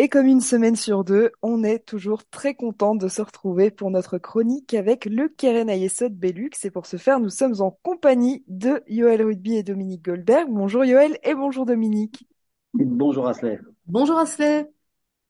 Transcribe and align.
Et 0.00 0.08
comme 0.08 0.28
une 0.28 0.40
semaine 0.40 0.76
sur 0.76 1.02
deux, 1.02 1.32
on 1.42 1.64
est 1.64 1.80
toujours 1.80 2.24
très 2.24 2.54
content 2.54 2.94
de 2.94 3.08
se 3.08 3.20
retrouver 3.20 3.72
pour 3.72 3.90
notre 3.90 4.16
chronique 4.16 4.74
avec 4.74 5.06
le 5.06 5.28
Keren 5.28 5.68
Ayesod 5.68 6.14
Belux. 6.14 6.52
Et 6.62 6.70
pour 6.70 6.86
ce 6.86 6.98
faire, 6.98 7.18
nous 7.18 7.30
sommes 7.30 7.60
en 7.60 7.76
compagnie 7.82 8.44
de 8.46 8.80
Yoël 8.86 9.24
Rugby 9.24 9.56
et 9.56 9.64
Dominique 9.64 10.04
Goldberg. 10.04 10.46
Bonjour 10.50 10.84
Yoël 10.84 11.18
et 11.24 11.34
bonjour 11.34 11.66
Dominique. 11.66 12.28
Bonjour 12.74 13.26
Asley. 13.26 13.58
Bonjour 13.88 14.18
Asley. 14.18 14.70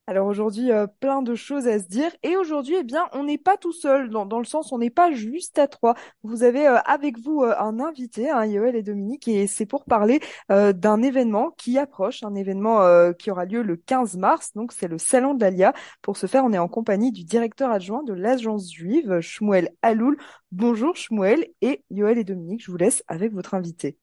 Alors 0.08 0.26
aujourd'hui, 0.26 0.72
euh, 0.72 0.86
plein 0.86 1.20
de 1.20 1.34
choses 1.34 1.68
à 1.68 1.78
se 1.78 1.86
dire. 1.86 2.10
Et 2.22 2.34
aujourd'hui, 2.38 2.76
eh 2.80 2.82
bien, 2.82 3.04
on 3.12 3.24
n'est 3.24 3.36
pas 3.36 3.58
tout 3.58 3.72
seul, 3.72 4.08
dans, 4.08 4.38
le 4.38 4.46
sens, 4.46 4.72
on 4.72 4.78
n'est 4.78 4.88
pas 4.88 5.12
juste 5.12 5.58
à 5.58 5.68
trois. 5.68 5.96
Vous 6.22 6.44
avez 6.44 6.66
euh, 6.66 6.78
avec 6.86 7.18
vous 7.18 7.42
euh, 7.42 7.54
un 7.58 7.78
invité, 7.78 8.30
hein, 8.30 8.46
Yoël 8.46 8.74
et 8.74 8.82
Dominique, 8.82 9.28
et 9.28 9.46
c'est 9.46 9.66
pour 9.66 9.84
parler 9.84 10.20
d'un 10.48 11.02
événement 11.02 11.50
qui 11.58 11.76
approche, 11.76 12.22
un 12.22 12.34
événement 12.34 13.12
qui 13.18 13.30
aura 13.30 13.44
lieu 13.44 13.62
le 13.62 13.76
15 13.76 14.16
mars. 14.16 14.52
Donc 14.54 14.72
c'est 14.72 14.88
le 14.88 14.96
Salon 14.96 15.34
de 15.34 15.42
l'Alia. 15.42 15.74
Pour 16.00 16.16
ce 16.16 16.26
faire, 16.26 16.44
on 16.44 16.52
est 16.54 16.58
en 16.58 16.68
compagnie 16.68 17.12
du 17.12 17.24
directeur 17.24 17.70
adjoint 17.70 18.02
de 18.02 18.14
l'agence 18.14 18.72
juive, 18.72 19.20
Shmuel 19.20 19.70
Aloul. 19.82 20.16
Bonjour 20.52 20.96
Shmuel 20.96 21.48
et 21.60 21.84
Yoël 21.90 22.16
et 22.16 22.24
Dominique, 22.24 22.64
je 22.64 22.70
vous 22.70 22.78
laisse 22.78 23.02
avec 23.08 23.34
votre 23.34 23.52
invité. 23.52 23.98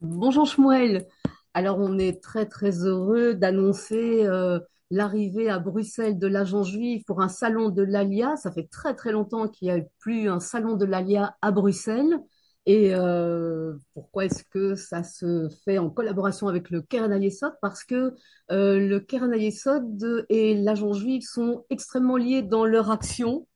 Bonjour 0.00 0.46
Shmuel. 0.46 1.08
Alors 1.54 1.78
on 1.80 1.98
est 1.98 2.22
très 2.22 2.46
très 2.46 2.84
heureux 2.84 3.34
d'annoncer 3.34 4.26
l'arrivée 4.90 5.48
à 5.48 5.58
Bruxelles 5.58 6.18
de 6.18 6.26
l'agent 6.26 6.62
juif 6.62 7.04
pour 7.06 7.20
un 7.20 7.28
salon 7.28 7.70
de 7.70 7.82
l'ALIA. 7.82 8.36
Ça 8.36 8.52
fait 8.52 8.68
très 8.70 8.94
très 8.94 9.12
longtemps 9.12 9.48
qu'il 9.48 9.68
n'y 9.68 9.80
a 9.80 9.84
plus 9.98 10.28
un 10.28 10.40
salon 10.40 10.76
de 10.76 10.84
l'ALIA 10.84 11.36
à 11.42 11.50
Bruxelles. 11.52 12.20
Et 12.66 12.94
euh, 12.94 13.74
pourquoi 13.94 14.26
est-ce 14.26 14.44
que 14.44 14.74
ça 14.74 15.02
se 15.02 15.48
fait 15.64 15.78
en 15.78 15.88
collaboration 15.90 16.46
avec 16.46 16.70
le 16.70 16.82
Keren 16.82 17.12
Ayesod 17.12 17.54
Parce 17.62 17.84
que 17.84 18.14
euh, 18.50 18.78
le 18.78 19.00
Keren 19.00 19.32
Ayesod 19.32 20.26
et 20.28 20.54
l'agent 20.54 20.92
juif 20.92 21.24
sont 21.26 21.64
extrêmement 21.70 22.16
liés 22.16 22.42
dans 22.42 22.66
leur 22.66 22.90
action, 22.90 23.46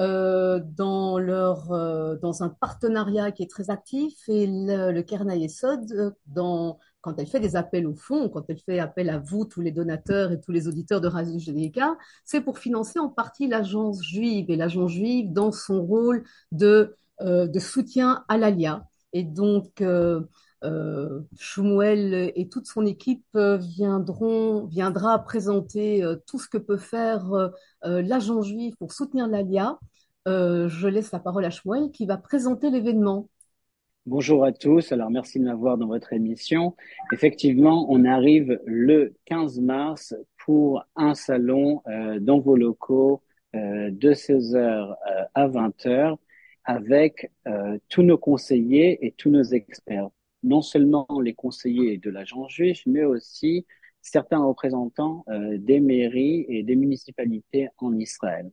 euh, 0.00 0.60
dans 0.64 1.18
leur 1.18 1.72
euh, 1.72 2.16
dans 2.16 2.42
un 2.42 2.48
partenariat 2.48 3.32
qui 3.32 3.42
est 3.42 3.50
très 3.50 3.68
actif 3.68 4.16
et 4.28 4.46
le, 4.46 4.92
le 4.92 5.02
Keren 5.02 5.30
Ayesod 5.30 5.92
euh, 5.92 6.10
dans 6.26 6.78
quand 7.02 7.18
elle 7.18 7.26
fait 7.26 7.40
des 7.40 7.54
appels 7.54 7.86
au 7.86 7.94
fond, 7.94 8.30
quand 8.30 8.44
elle 8.48 8.58
fait 8.58 8.78
appel 8.78 9.10
à 9.10 9.18
vous, 9.18 9.44
tous 9.44 9.60
les 9.60 9.72
donateurs 9.72 10.32
et 10.32 10.40
tous 10.40 10.52
les 10.52 10.68
auditeurs 10.68 11.02
de 11.02 11.08
Radio 11.08 11.38
Généca, 11.38 11.98
c'est 12.24 12.40
pour 12.40 12.58
financer 12.58 12.98
en 12.98 13.08
partie 13.08 13.46
l'agence 13.46 14.02
juive 14.02 14.50
et 14.50 14.56
l'agence 14.56 14.92
juive 14.92 15.32
dans 15.32 15.52
son 15.52 15.82
rôle 15.82 16.24
de, 16.52 16.94
de 17.22 17.58
soutien 17.58 18.22
à 18.28 18.36
l'ALIA. 18.36 18.86
Et 19.14 19.24
donc, 19.24 19.80
euh, 19.80 20.20
et 20.62 22.48
toute 22.50 22.66
son 22.66 22.84
équipe 22.84 23.24
viendront, 23.34 24.66
viendra 24.66 25.18
présenter 25.20 26.04
tout 26.26 26.38
ce 26.38 26.48
que 26.50 26.58
peut 26.58 26.76
faire 26.76 27.50
l'agent 27.82 28.42
juif 28.42 28.76
pour 28.76 28.92
soutenir 28.92 29.26
l'ALIA. 29.26 29.78
Je 30.26 30.88
laisse 30.88 31.12
la 31.12 31.18
parole 31.18 31.44
à 31.44 31.50
Shmuel 31.50 31.90
qui 31.90 32.06
va 32.06 32.16
présenter 32.16 32.70
l'événement. 32.70 33.28
Bonjour 34.06 34.44
à 34.44 34.52
tous. 34.52 34.92
Alors, 34.92 35.10
merci 35.10 35.38
de 35.38 35.44
m'avoir 35.44 35.76
dans 35.76 35.86
votre 35.86 36.12
émission. 36.14 36.74
Effectivement, 37.12 37.86
on 37.90 38.04
arrive 38.04 38.58
le 38.64 39.14
15 39.26 39.60
mars 39.60 40.14
pour 40.38 40.84
un 40.96 41.14
salon 41.14 41.82
euh, 41.86 42.18
dans 42.18 42.40
vos 42.40 42.56
locaux 42.56 43.22
euh, 43.54 43.90
de 43.90 44.12
16h 44.12 44.56
euh, 44.56 45.24
à 45.34 45.48
20h 45.48 46.16
avec 46.64 47.30
euh, 47.46 47.78
tous 47.88 48.02
nos 48.02 48.16
conseillers 48.16 49.04
et 49.06 49.12
tous 49.12 49.30
nos 49.30 49.42
experts. 49.42 50.08
Non 50.42 50.62
seulement 50.62 51.06
les 51.22 51.34
conseillers 51.34 51.98
de 51.98 52.10
l'agent 52.10 52.48
juif, 52.48 52.82
mais 52.86 53.04
aussi 53.04 53.66
certains 54.00 54.42
représentants 54.42 55.24
euh, 55.28 55.58
des 55.58 55.78
mairies 55.78 56.46
et 56.48 56.62
des 56.62 56.76
municipalités 56.76 57.68
en 57.78 57.96
Israël. 57.98 58.50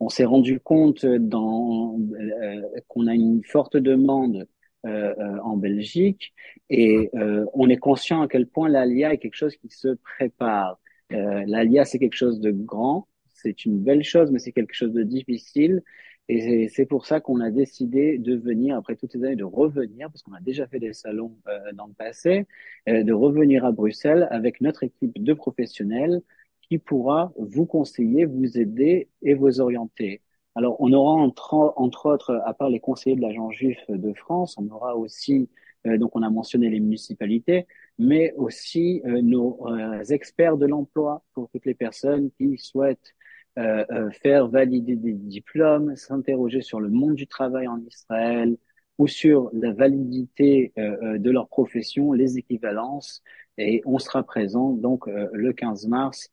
On 0.00 0.08
s'est 0.08 0.24
rendu 0.24 0.60
compte 0.60 1.04
dans, 1.06 1.98
euh, 2.18 2.62
qu'on 2.88 3.06
a 3.06 3.14
une 3.14 3.42
forte 3.44 3.76
demande 3.76 4.46
euh, 4.86 5.14
euh, 5.18 5.38
en 5.44 5.56
Belgique 5.56 6.32
et 6.70 7.10
euh, 7.14 7.44
on 7.52 7.68
est 7.68 7.76
conscient 7.76 8.22
à 8.22 8.28
quel 8.28 8.46
point 8.46 8.68
l'ALIA 8.68 9.12
est 9.12 9.18
quelque 9.18 9.36
chose 9.36 9.56
qui 9.56 9.68
se 9.68 9.88
prépare. 10.16 10.80
Euh, 11.12 11.44
L'ALIA, 11.46 11.84
c'est 11.84 11.98
quelque 11.98 12.16
chose 12.16 12.40
de 12.40 12.50
grand, 12.50 13.06
c'est 13.28 13.64
une 13.66 13.78
belle 13.78 14.02
chose, 14.04 14.30
mais 14.30 14.38
c'est 14.38 14.52
quelque 14.52 14.74
chose 14.74 14.92
de 14.92 15.02
difficile. 15.02 15.82
Et 16.28 16.68
c'est 16.68 16.86
pour 16.86 17.06
ça 17.06 17.20
qu'on 17.20 17.40
a 17.40 17.50
décidé 17.50 18.16
de 18.16 18.36
venir, 18.36 18.76
après 18.76 18.94
toutes 18.94 19.10
ces 19.12 19.24
années, 19.24 19.34
de 19.36 19.44
revenir, 19.44 20.08
parce 20.10 20.22
qu'on 20.22 20.32
a 20.32 20.40
déjà 20.40 20.66
fait 20.68 20.78
des 20.78 20.92
salons 20.92 21.36
euh, 21.48 21.72
dans 21.74 21.86
le 21.86 21.92
passé, 21.92 22.46
euh, 22.88 23.02
de 23.02 23.12
revenir 23.12 23.64
à 23.64 23.72
Bruxelles 23.72 24.28
avec 24.30 24.60
notre 24.60 24.84
équipe 24.84 25.20
de 25.20 25.32
professionnels 25.32 26.22
qui 26.70 26.78
pourra 26.78 27.32
vous 27.36 27.66
conseiller, 27.66 28.24
vous 28.26 28.56
aider 28.58 29.08
et 29.22 29.34
vous 29.34 29.60
orienter. 29.60 30.22
Alors, 30.54 30.76
on 30.80 30.92
aura 30.92 31.14
entre, 31.14 31.74
entre 31.76 32.06
autres, 32.06 32.40
à 32.44 32.54
part 32.54 32.70
les 32.70 32.80
conseillers 32.80 33.16
de 33.16 33.20
l'agent 33.22 33.50
juif 33.50 33.78
de 33.88 34.12
France, 34.14 34.56
on 34.56 34.68
aura 34.70 34.96
aussi, 34.96 35.48
euh, 35.86 35.98
donc 35.98 36.14
on 36.14 36.22
a 36.22 36.30
mentionné 36.30 36.70
les 36.70 36.80
municipalités, 36.80 37.66
mais 37.98 38.32
aussi 38.36 39.02
euh, 39.04 39.20
nos 39.20 39.66
euh, 39.68 40.04
experts 40.10 40.56
de 40.58 40.66
l'emploi 40.66 41.24
pour 41.34 41.50
toutes 41.50 41.66
les 41.66 41.74
personnes 41.74 42.30
qui 42.38 42.56
souhaitent 42.56 43.14
euh, 43.58 43.84
euh, 43.90 44.10
faire 44.22 44.46
valider 44.48 44.94
des 44.94 45.12
diplômes, 45.12 45.96
s'interroger 45.96 46.60
sur 46.62 46.78
le 46.80 46.88
monde 46.88 47.14
du 47.14 47.26
travail 47.26 47.66
en 47.66 47.80
Israël 47.84 48.56
ou 48.98 49.08
sur 49.08 49.50
la 49.54 49.72
validité 49.72 50.74
de 50.76 51.30
leur 51.30 51.48
profession, 51.48 52.12
les 52.12 52.36
équivalences, 52.36 53.22
et 53.56 53.80
on 53.86 53.98
sera 53.98 54.22
présent 54.22 54.72
donc 54.74 55.06
le 55.06 55.52
15 55.54 55.86
mars 55.86 56.30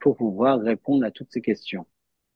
pour 0.00 0.16
pouvoir 0.16 0.60
répondre 0.60 1.04
à 1.04 1.10
toutes 1.10 1.32
ces 1.32 1.40
questions. 1.40 1.86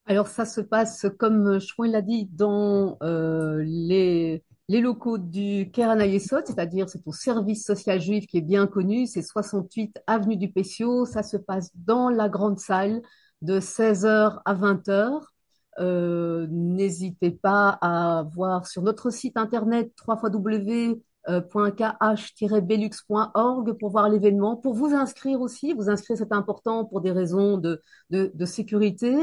Alors 0.06 0.28
ça 0.28 0.46
se 0.46 0.62
passe, 0.62 1.06
comme 1.18 1.60
Chouin 1.60 1.88
l'a 1.88 2.00
dit, 2.00 2.30
dans 2.32 2.96
euh, 3.02 3.62
les, 3.62 4.42
les 4.68 4.80
locaux 4.80 5.18
du 5.18 5.70
Ayesod, 5.76 6.46
c'est-à-dire 6.46 6.88
c'est 6.88 7.06
au 7.06 7.12
service 7.12 7.64
social 7.66 8.00
juif 8.00 8.26
qui 8.26 8.38
est 8.38 8.42
bien 8.42 8.66
connu, 8.66 9.06
c'est 9.06 9.20
68 9.20 9.98
avenue 10.06 10.36
du 10.36 10.50
Pessio, 10.50 11.04
ça 11.04 11.22
se 11.22 11.36
passe 11.36 11.70
dans 11.74 12.08
la 12.08 12.30
grande 12.30 12.58
salle 12.58 13.02
de 13.42 13.60
16h 13.60 14.40
à 14.44 14.54
20h. 14.54 15.20
Euh, 15.78 16.46
N'hésitez 16.50 17.30
pas 17.30 17.78
à 17.82 18.24
voir 18.32 18.66
sur 18.66 18.82
notre 18.82 19.10
site 19.10 19.36
internet 19.36 19.92
www.kh-belux.org 21.28 23.72
pour 23.78 23.90
voir 23.90 24.08
l'événement, 24.08 24.56
pour 24.56 24.74
vous 24.74 24.94
inscrire 24.94 25.40
aussi. 25.40 25.74
Vous 25.74 25.90
inscrire, 25.90 26.16
c'est 26.16 26.32
important 26.32 26.84
pour 26.84 27.00
des 27.00 27.12
raisons 27.12 27.58
de, 27.58 27.82
de, 28.10 28.30
de 28.34 28.46
sécurité. 28.46 29.16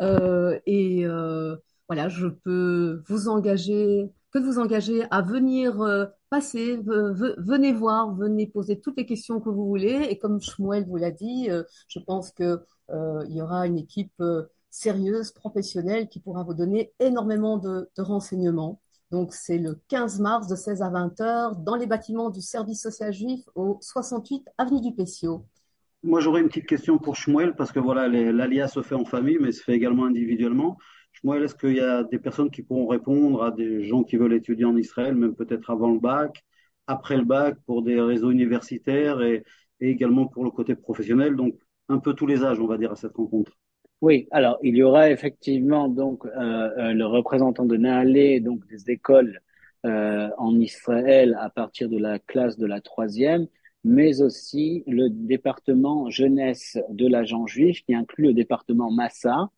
Euh, 0.00 0.58
et 0.66 1.06
euh, 1.06 1.56
voilà, 1.88 2.08
je 2.08 2.26
peux 2.26 3.02
vous 3.08 3.28
engager, 3.28 4.10
que 4.32 4.38
vous 4.38 4.58
engager 4.58 5.04
à 5.10 5.22
venir 5.22 5.80
euh, 5.82 6.06
passer, 6.30 6.78
venez 6.78 7.72
voir, 7.72 8.14
venez 8.14 8.46
poser 8.46 8.80
toutes 8.80 8.96
les 8.96 9.06
questions 9.06 9.40
que 9.40 9.50
vous 9.50 9.66
voulez. 9.66 10.06
Et 10.10 10.18
comme 10.18 10.40
Shmuel 10.40 10.86
vous 10.86 10.96
l'a 10.96 11.10
dit, 11.10 11.48
je 11.88 11.98
pense 12.00 12.32
que 12.32 12.60
il 12.90 13.34
y 13.34 13.40
aura 13.40 13.66
une 13.66 13.78
équipe 13.78 14.22
sérieuse, 14.70 15.32
professionnelle, 15.32 16.08
qui 16.08 16.20
pourra 16.20 16.42
vous 16.42 16.54
donner 16.54 16.92
énormément 16.98 17.58
de, 17.58 17.88
de 17.96 18.02
renseignements. 18.02 18.81
Donc, 19.12 19.34
c'est 19.34 19.58
le 19.58 19.78
15 19.88 20.20
mars 20.20 20.48
de 20.48 20.56
16 20.56 20.80
à 20.80 20.88
20 20.88 21.20
heures 21.20 21.56
dans 21.56 21.76
les 21.76 21.86
bâtiments 21.86 22.30
du 22.30 22.40
service 22.40 22.80
social 22.80 23.12
juif 23.12 23.40
au 23.54 23.76
68 23.82 24.48
avenue 24.56 24.80
du 24.80 24.94
Pessio. 24.94 25.44
Moi, 26.02 26.20
j'aurais 26.20 26.40
une 26.40 26.48
petite 26.48 26.66
question 26.66 26.96
pour 26.96 27.14
Shmuel, 27.14 27.54
parce 27.54 27.72
que 27.72 27.78
voilà, 27.78 28.08
l'ALIA 28.08 28.68
se 28.68 28.80
fait 28.80 28.94
en 28.94 29.04
famille, 29.04 29.36
mais 29.38 29.52
se 29.52 29.62
fait 29.62 29.74
également 29.74 30.06
individuellement. 30.06 30.78
Shmuel, 31.12 31.42
est-ce 31.42 31.54
qu'il 31.54 31.76
y 31.76 31.80
a 31.80 32.04
des 32.04 32.18
personnes 32.18 32.50
qui 32.50 32.62
pourront 32.62 32.86
répondre 32.86 33.44
à 33.44 33.50
des 33.50 33.82
gens 33.84 34.02
qui 34.02 34.16
veulent 34.16 34.32
étudier 34.32 34.64
en 34.64 34.78
Israël, 34.78 35.14
même 35.14 35.34
peut-être 35.34 35.68
avant 35.68 35.90
le 35.90 36.00
bac, 36.00 36.42
après 36.86 37.18
le 37.18 37.24
bac, 37.24 37.58
pour 37.66 37.82
des 37.82 38.00
réseaux 38.00 38.30
universitaires 38.30 39.20
et, 39.20 39.44
et 39.80 39.90
également 39.90 40.26
pour 40.26 40.42
le 40.42 40.50
côté 40.50 40.74
professionnel, 40.74 41.36
donc 41.36 41.54
un 41.90 41.98
peu 41.98 42.14
tous 42.14 42.26
les 42.26 42.44
âges, 42.44 42.60
on 42.60 42.66
va 42.66 42.78
dire, 42.78 42.90
à 42.90 42.96
cette 42.96 43.14
rencontre. 43.14 43.52
Oui, 44.02 44.26
alors 44.32 44.58
il 44.64 44.76
y 44.76 44.82
aura 44.82 45.10
effectivement 45.10 45.88
donc 45.88 46.26
euh, 46.26 46.30
euh, 46.76 46.92
le 46.92 47.06
représentant 47.06 47.64
de 47.64 47.76
Nahalé, 47.76 48.40
donc 48.40 48.66
des 48.66 48.90
écoles 48.90 49.40
euh, 49.86 50.28
en 50.38 50.58
Israël 50.58 51.38
à 51.40 51.50
partir 51.50 51.88
de 51.88 51.98
la 51.98 52.18
classe 52.18 52.58
de 52.58 52.66
la 52.66 52.80
troisième, 52.80 53.46
mais 53.84 54.20
aussi 54.20 54.82
le 54.88 55.08
département 55.08 56.10
jeunesse 56.10 56.78
de 56.90 57.06
l'agent 57.06 57.46
juif 57.46 57.84
qui 57.84 57.94
inclut 57.94 58.24
le 58.26 58.34
département 58.34 58.90
Massa. 58.90 59.50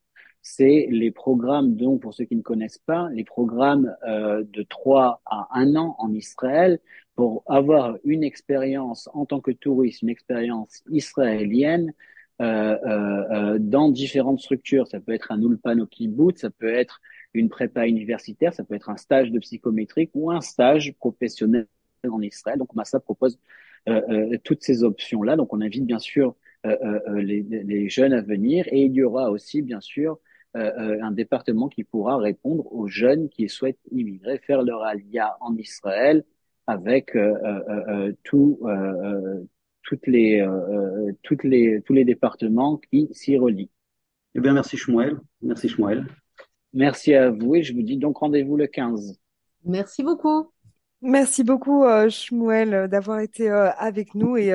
C'est 0.43 0.89
les 0.91 1.11
programmes, 1.11 1.75
donc 1.75 2.03
pour 2.03 2.13
ceux 2.13 2.27
qui 2.27 2.37
ne 2.37 2.43
connaissent 2.43 2.83
pas, 2.85 3.09
les 3.15 3.25
programmes 3.25 3.97
euh, 4.07 4.45
de 4.53 4.63
3 4.63 5.23
à 5.25 5.49
1 5.59 5.75
an 5.77 5.97
en 5.99 6.13
Israël 6.13 6.81
pour 7.17 7.45
avoir 7.47 7.97
une 8.05 8.23
expérience 8.23 9.09
en 9.15 9.25
tant 9.25 9.41
que 9.41 9.53
touriste, 9.53 10.03
une 10.03 10.11
expérience 10.11 10.83
israélienne 10.91 11.95
dans 12.41 13.91
différentes 13.91 14.41
structures. 14.41 14.87
Ça 14.87 15.01
peut 15.01 15.13
être 15.13 15.33
un 15.33 15.41
ulpan 15.41 15.79
au 15.79 15.87
kibbutz, 15.87 16.41
ça 16.41 16.51
peut 16.51 16.73
être 16.73 17.01
une 17.33 17.49
prépa 17.49 17.87
universitaire, 17.87 18.53
ça 18.55 18.65
peut 18.65 18.75
être 18.75 18.91
un 18.91 18.97
stage 18.97 19.31
de 19.31 19.39
psychométrique 19.39 20.11
ou 20.15 20.31
un 20.31 20.41
stage 20.41 20.95
professionnel 20.95 21.67
en 22.09 22.21
Israël. 22.21 22.59
Donc 22.59 22.75
Massa 22.75 23.01
propose 23.01 23.39
euh, 23.89 24.01
euh, 24.09 24.39
toutes 24.45 24.63
ces 24.63 24.83
options-là. 24.83 25.37
Donc, 25.37 25.53
on 25.53 25.61
invite 25.61 25.85
bien 25.85 25.99
sûr 25.99 26.35
les, 27.15 27.43
les, 27.43 27.89
jeunes 27.91 28.15
à 28.15 28.23
venir. 28.23 28.65
Et 28.69 28.85
il 28.85 28.95
y 28.95 29.03
aura 29.03 29.31
aussi, 29.31 29.61
bien 29.61 29.83
sûr, 29.83 30.19
un 30.55 31.11
département 31.11 31.69
qui 31.69 31.85
pourra 31.85 32.17
répondre 32.17 32.73
aux 32.73 32.87
jeunes 32.87 33.29
qui 33.29 33.51
souhaitent 33.51 33.81
immigrer, 33.91 34.39
faire 34.39 34.63
leur 34.63 34.83
alia 34.83 35.37
en 35.41 35.55
Israël 35.57 36.25
avec 36.67 37.15
tout, 38.23 38.61
toutes 39.85 40.07
les, 40.07 40.47
toutes 41.23 41.45
les, 41.45 41.81
tous 41.85 41.93
les 41.93 42.05
départements 42.05 42.81
qui 42.91 43.09
s'y 43.13 43.37
relient. 43.37 43.71
Eh 44.35 44.41
bien, 44.41 44.53
merci 44.53 44.77
Shmuel. 44.77 45.19
Merci 45.43 45.69
Shmuel. 45.69 46.07
Merci 46.73 47.15
à 47.15 47.31
vous 47.31 47.55
et 47.55 47.63
je 47.63 47.73
vous 47.73 47.83
dis 47.83 47.97
donc 47.97 48.19
rendez-vous 48.19 48.57
le 48.57 48.67
15. 48.67 49.19
Merci 49.65 50.03
beaucoup. 50.03 50.51
Merci 51.07 51.45
beaucoup, 51.45 51.85
euh, 51.85 52.09
Shmuel, 52.09 52.73
euh, 52.73 52.89
d'avoir 52.89 53.21
été 53.21 53.51
euh, 53.51 53.71
avec 53.77 54.15
nous 54.15 54.39
et 54.39 54.55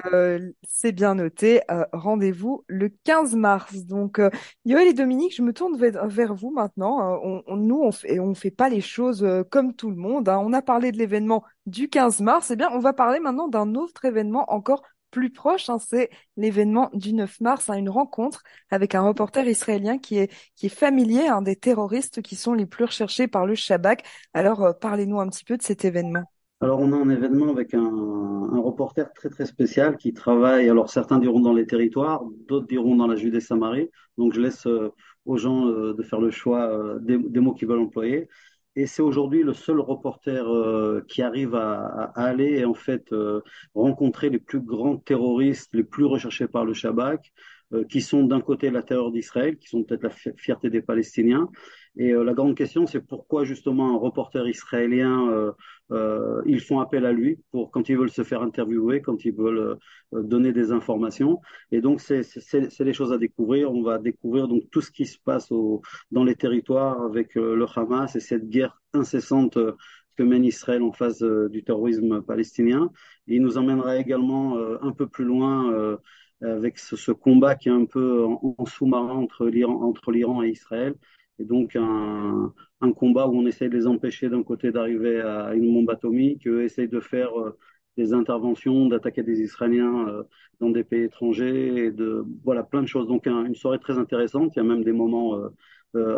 c'est 0.64 0.92
bien 0.92 1.14
noté. 1.14 1.62
Rendez-vous 1.94 2.64
le 2.68 2.90
15 2.90 3.36
mars. 3.36 3.86
Donc, 3.86 4.20
Yoël 4.66 4.88
et 4.88 4.94
Dominique, 4.94 5.36
je 5.36 5.44
me 5.44 5.54
tourne 5.54 5.78
vers, 5.78 6.34
vous 6.34 6.50
maintenant. 6.50 7.20
On, 7.24 7.56
nous, 7.56 7.80
on 7.80 7.92
fait, 7.92 8.20
on 8.20 8.34
fait 8.34 8.50
pas 8.50 8.68
les 8.68 8.82
choses 8.82 9.26
comme 9.52 9.76
tout 9.76 9.92
le 9.92 9.96
monde. 9.96 10.28
Hein. 10.28 10.42
On 10.44 10.52
a 10.52 10.64
parlé 10.64 10.92
de 10.92 10.98
l'événement 10.98 11.44
du 11.68 11.88
15 11.88 12.22
mars. 12.22 12.50
Eh 12.50 12.56
bien, 12.56 12.70
on 12.74 12.80
va 12.80 12.94
parler 12.94 13.20
maintenant 13.20 13.48
d'un 13.48 13.76
autre 13.76 14.06
événement 14.06 14.52
encore 14.52 14.82
plus 15.12 15.30
proche, 15.30 15.70
hein, 15.70 15.78
c'est 15.80 16.10
l'événement 16.38 16.90
du 16.94 17.14
9 17.14 17.42
mars, 17.42 17.70
hein, 17.70 17.76
une 17.76 17.90
rencontre 17.90 18.44
avec 18.70 18.96
un 18.96 19.02
reporter 19.02 19.48
israélien 19.48 19.98
qui 19.98 20.18
est, 20.18 20.32
qui 20.56 20.68
est 20.68 20.70
familier 20.70 21.28
hein, 21.28 21.42
des 21.42 21.56
terroristes 21.56 22.22
qui 22.22 22.36
sont 22.36 22.54
les 22.54 22.66
plus 22.66 22.86
recherchés 22.86 23.28
par 23.28 23.46
le 23.46 23.56
Shabak. 23.56 24.04
Alors, 24.34 24.64
euh, 24.64 24.74
parlez-nous 24.74 25.20
un 25.20 25.28
petit 25.30 25.44
peu 25.44 25.58
de 25.58 25.62
cet 25.62 25.86
événement. 25.86 26.24
Alors, 26.62 26.80
on 26.80 26.92
a 26.92 26.98
un 26.98 27.10
événement 27.10 27.50
avec 27.50 27.74
un, 27.74 27.80
un, 27.80 28.60
reporter 28.60 29.14
très 29.14 29.30
très 29.30 29.46
spécial 29.46 29.96
qui 29.96 30.14
travaille. 30.14 30.70
Alors, 30.70 30.90
certains 30.90 31.18
diront 31.18 31.40
dans 31.40 31.54
les 31.54 31.66
territoires, 31.66 32.24
d'autres 32.48 32.68
diront 32.68 32.96
dans 32.96 33.08
la 33.08 33.16
Judée-Samarie. 33.16 33.90
Donc, 34.18 34.34
je 34.34 34.42
laisse 34.42 34.68
euh, 34.68 34.94
aux 35.26 35.38
gens 35.38 35.68
euh, 35.68 35.94
de 35.94 36.04
faire 36.04 36.20
le 36.20 36.32
choix 36.32 36.98
des, 37.00 37.18
des 37.18 37.40
mots 37.40 37.54
qu'ils 37.54 37.68
veulent 37.68 37.80
employer. 37.80 38.28
Et 38.80 38.88
c'est 38.88 39.02
aujourd'hui 39.02 39.44
le 39.44 39.54
seul 39.54 39.82
reporter 39.82 40.48
euh, 40.50 41.04
qui 41.10 41.22
arrive 41.22 41.54
à, 41.54 42.14
aller 42.16 42.60
et 42.60 42.64
en 42.66 42.74
fait 42.74 43.12
euh, 43.12 43.42
rencontrer 43.76 44.30
les 44.30 44.40
plus 44.40 44.62
grands 44.62 44.96
terroristes, 44.96 45.70
les 45.74 45.84
plus 45.84 46.06
recherchés 46.06 46.48
par 46.48 46.64
le 46.64 46.74
Shabak, 46.74 47.34
qui 47.88 48.02
sont 48.02 48.24
d'un 48.24 48.42
côté 48.42 48.72
la 48.72 48.82
terreur 48.82 49.12
d'Israël, 49.12 49.58
qui 49.58 49.68
sont 49.68 49.84
peut-être 49.84 50.04
la 50.04 50.10
fierté 50.10 50.70
des 50.70 50.82
Palestiniens. 50.82 51.50
Et 51.98 52.14
la 52.14 52.34
grande 52.34 52.56
question, 52.56 52.88
c'est 52.88 53.02
pourquoi 53.02 53.44
justement 53.44 53.94
un 53.94 53.98
reporter 53.98 54.48
israélien, 54.48 55.54
ils 56.46 56.62
font 56.62 56.80
appel 56.80 57.06
à 57.06 57.12
lui 57.12 57.38
pour 57.52 57.70
quand 57.72 57.90
ils 57.90 57.98
veulent 57.98 58.10
se 58.10 58.24
faire 58.24 58.42
interviewer, 58.42 59.02
quand 59.02 59.24
ils 59.26 59.34
veulent 59.34 59.78
donner 60.12 60.52
des 60.52 60.72
informations. 60.72 61.42
Et 61.72 61.82
donc 61.82 62.02
c'est 62.02 62.24
des 62.80 62.94
choses 62.94 63.14
à 63.14 63.18
découvrir. 63.18 63.72
On 63.72 63.84
va 63.84 64.00
découvrir 64.00 64.48
donc 64.48 64.64
tout 64.72 64.82
ce 64.82 64.92
qui 64.92 65.06
se 65.06 65.20
passe 65.20 65.52
au, 65.52 65.82
dans 66.12 66.24
les 66.24 66.36
territoires 66.36 67.02
avec 67.04 67.36
le 67.36 67.66
Hamas 67.76 68.16
et 68.16 68.20
cette 68.20 68.50
guerre 68.50 68.82
incessante 68.94 69.60
que 70.16 70.24
mène 70.24 70.44
Israël 70.44 70.82
en 70.82 70.92
face 70.92 71.22
du 71.22 71.64
terrorisme 71.64 72.22
palestinien. 72.22 72.90
Et 73.28 73.36
il 73.36 73.42
nous 73.42 73.58
emmènera 73.58 73.98
également 73.98 74.58
un 74.82 74.92
peu 74.92 75.08
plus 75.08 75.26
loin 75.26 75.98
avec 76.42 76.80
ce, 76.80 77.12
combat 77.12 77.56
qui 77.56 77.70
est 77.70 77.72
un 77.72 77.86
peu 77.86 78.26
en, 78.26 78.66
sous-marin 78.66 79.14
entre 79.14 79.48
l'Iran, 79.48 80.44
et 80.44 80.50
Israël. 80.50 80.96
Et 81.40 81.46
donc 81.46 81.76
un, 81.76 82.54
combat 82.96 83.28
où 83.28 83.36
on 83.38 83.46
essaye 83.46 83.70
de 83.70 83.76
les 83.76 83.88
empêcher 83.88 84.30
d'un 84.30 84.44
côté 84.44 84.72
d'arriver 84.72 85.22
à 85.22 85.54
une 85.54 85.74
bombe 85.74 85.90
atomique, 85.90 86.48
eux 86.48 86.64
essayent 86.64 86.90
de 86.90 87.00
faire 87.00 87.38
euh, 87.40 87.58
des 87.98 88.14
interventions, 88.14 88.88
d'attaquer 88.88 89.24
des 89.24 89.42
Israéliens 89.42 90.08
euh, 90.08 90.24
dans 90.60 90.70
des 90.70 90.84
pays 90.84 91.04
étrangers, 91.04 91.86
et 91.86 91.92
de 91.92 92.26
voilà 92.44 92.64
plein 92.64 92.82
de 92.82 92.88
choses. 92.88 93.08
Donc 93.08 93.28
un, 93.28 93.46
une 93.46 93.56
soirée 93.56 93.80
très 93.80 93.98
intéressante. 93.98 94.54
Il 94.56 94.60
y 94.60 94.62
a 94.62 94.66
même 94.66 94.84
des 94.84 94.94
moments 94.94 95.36
euh 95.36 95.50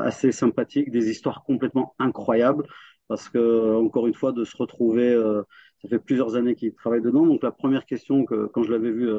assez 0.01 0.33
sympathiques, 0.33 0.91
des 0.91 1.09
histoires 1.09 1.43
complètement 1.45 1.95
incroyables, 1.97 2.65
parce 3.07 3.29
que 3.29 3.75
encore 3.75 4.05
une 4.05 4.13
fois 4.13 4.33
de 4.33 4.43
se 4.43 4.57
retrouver, 4.57 5.15
ça 5.81 5.87
fait 5.87 5.99
plusieurs 5.99 6.35
années 6.35 6.55
qu'ils 6.55 6.73
travaillent 6.73 7.01
dedans. 7.01 7.25
Donc 7.25 7.41
la 7.41 7.51
première 7.51 7.85
question 7.85 8.25
que 8.25 8.47
quand 8.47 8.63
je 8.63 8.71
l'avais 8.71 8.91
vu 8.91 9.09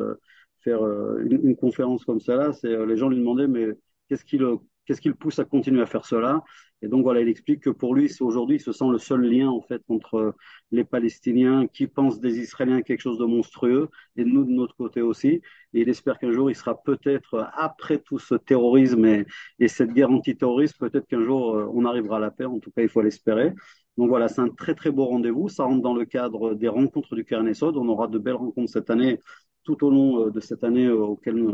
faire 0.62 0.84
euh, 0.84 1.22
une, 1.24 1.56
conférence 1.56 2.04
comme 2.04 2.20
cela, 2.20 2.52
c'est 2.52 2.68
euh, 2.68 2.86
les 2.86 2.96
gens 2.96 3.08
lui 3.08 3.18
demandaient 3.18 3.48
mais 3.48 3.68
qu'est-ce 4.08 4.24
qui 4.24 4.38
le 4.38 4.58
qu'est-ce 4.84 5.00
qui 5.00 5.08
le 5.08 5.14
pousse 5.14 5.38
à 5.38 5.44
continuer 5.44 5.82
à 5.82 5.86
faire 5.86 6.04
cela? 6.04 6.42
Et 6.82 6.88
donc 6.88 7.04
voilà, 7.04 7.20
il 7.20 7.28
explique 7.28 7.60
que 7.60 7.70
pour 7.70 7.94
lui, 7.94 8.08
c'est 8.08 8.24
aujourd'hui, 8.24 8.56
il 8.56 8.60
se 8.60 8.72
sent 8.72 8.86
le 8.90 8.98
seul 8.98 9.22
lien 9.22 9.48
en 9.48 9.60
fait 9.60 9.80
entre 9.88 10.34
les 10.72 10.82
Palestiniens 10.82 11.68
qui 11.68 11.86
pensent 11.86 12.20
des 12.20 12.40
Israéliens 12.40 12.82
quelque 12.82 13.00
chose 13.00 13.18
de 13.18 13.24
monstrueux 13.24 13.88
et 14.16 14.24
nous 14.24 14.44
de 14.44 14.50
notre 14.50 14.74
côté 14.74 15.00
aussi. 15.00 15.28
Et 15.74 15.82
il 15.82 15.88
espère 15.88 16.18
qu'un 16.18 16.32
jour, 16.32 16.50
il 16.50 16.56
sera 16.56 16.82
peut-être 16.82 17.48
après 17.54 17.98
tout 17.98 18.18
ce 18.18 18.34
terrorisme 18.34 19.04
et, 19.04 19.26
et 19.60 19.68
cette 19.68 19.92
guerre 19.92 20.10
antiterroriste, 20.10 20.76
peut-être 20.78 21.06
qu'un 21.06 21.22
jour 21.22 21.54
euh, 21.54 21.70
on 21.72 21.84
arrivera 21.84 22.16
à 22.16 22.20
la 22.20 22.32
paix. 22.32 22.46
En 22.46 22.58
tout 22.58 22.72
cas, 22.72 22.82
il 22.82 22.88
faut 22.88 23.02
l'espérer. 23.02 23.52
Donc 23.96 24.08
voilà, 24.08 24.28
c'est 24.28 24.40
un 24.40 24.48
très 24.48 24.74
très 24.74 24.90
beau 24.90 25.04
rendez-vous. 25.04 25.48
Ça 25.48 25.64
rentre 25.64 25.82
dans 25.82 25.94
le 25.94 26.04
cadre 26.04 26.54
des 26.54 26.68
rencontres 26.68 27.14
du 27.14 27.24
Sod. 27.54 27.76
On 27.76 27.88
aura 27.88 28.08
de 28.08 28.18
belles 28.18 28.34
rencontres 28.34 28.72
cette 28.72 28.90
année 28.90 29.20
tout 29.64 29.84
au 29.84 29.90
long 29.90 30.26
euh, 30.26 30.30
de 30.30 30.40
cette 30.40 30.64
année 30.64 30.86
euh, 30.86 30.96
auquel, 30.96 31.44